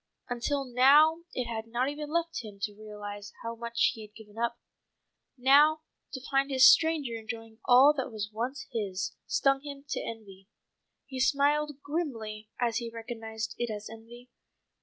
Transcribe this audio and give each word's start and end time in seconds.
Until 0.29 0.65
now 0.65 1.25
it 1.31 1.45
had 1.45 1.67
not 1.67 1.87
even 1.87 2.09
left 2.09 2.43
him 2.43 2.55
time 2.55 2.59
to 2.63 2.75
realize 2.75 3.33
how 3.43 3.53
much 3.53 3.91
he 3.93 4.01
had 4.01 4.15
given 4.15 4.35
up. 4.35 4.57
Now 5.37 5.81
to 6.13 6.21
find 6.31 6.49
this 6.49 6.65
stranger 6.67 7.13
enjoying 7.17 7.59
all 7.65 7.93
that 7.93 8.11
was 8.11 8.31
once 8.33 8.65
his, 8.71 9.13
stung 9.27 9.61
him 9.61 9.85
to 9.89 9.99
envy. 10.01 10.47
He 11.05 11.19
smiled 11.19 11.83
grimly 11.85 12.49
as 12.59 12.77
he 12.77 12.89
recognized 12.89 13.53
it 13.59 13.69
as 13.71 13.87
envy. 13.91 14.31